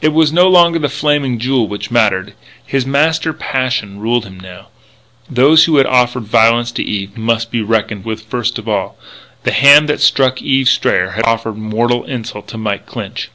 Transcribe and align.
It 0.00 0.14
was 0.14 0.32
no 0.32 0.48
longer 0.48 0.78
the 0.78 0.88
Flaming 0.88 1.38
Jewel 1.38 1.68
which 1.68 1.90
mattered. 1.90 2.32
His 2.64 2.86
master 2.86 3.34
passion 3.34 4.00
ruled 4.00 4.24
him 4.24 4.40
now. 4.40 4.68
Those 5.28 5.64
who 5.64 5.76
had 5.76 5.84
offered 5.84 6.22
violence 6.22 6.72
to 6.72 6.82
Eve 6.82 7.18
must 7.18 7.50
be 7.50 7.60
reckoned 7.60 8.06
with 8.06 8.22
first 8.22 8.58
of 8.58 8.70
all. 8.70 8.96
The 9.42 9.52
hand 9.52 9.86
that 9.90 10.00
struck 10.00 10.40
Eve 10.40 10.70
Strayer 10.70 11.10
had 11.10 11.26
offered 11.26 11.58
mortal 11.58 12.04
insult 12.04 12.48
to 12.48 12.56
Mike 12.56 12.86
Clinch. 12.86 13.28